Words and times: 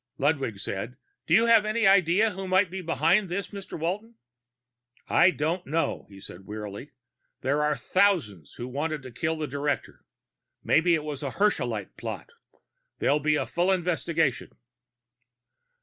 Ludwig 0.17 0.57
said, 0.57 0.97
"Do 1.27 1.35
you 1.35 1.45
have 1.45 1.63
any 1.63 1.85
idea 1.85 2.31
who 2.31 2.47
might 2.47 2.71
be 2.71 2.81
behind 2.81 3.29
this, 3.29 3.49
Mr. 3.49 3.77
Walton?" 3.77 4.15
"I 5.07 5.29
don't 5.29 5.67
know," 5.67 6.07
he 6.09 6.19
said 6.19 6.47
wearily. 6.47 6.89
"There 7.41 7.61
are 7.61 7.75
thousands 7.75 8.53
who'd 8.55 8.69
have 8.69 8.73
wanted 8.73 9.03
to 9.03 9.11
kill 9.11 9.35
the 9.35 9.45
director. 9.45 10.03
Maybe 10.63 10.95
it 10.95 11.03
was 11.03 11.21
a 11.21 11.29
Herschelite 11.33 11.97
plot. 11.97 12.31
There'll 12.97 13.19
be 13.19 13.35
a 13.35 13.45
full 13.45 13.71
investigation." 13.71 14.49